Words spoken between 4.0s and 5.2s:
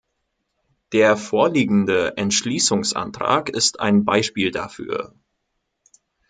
Beispiel dafür.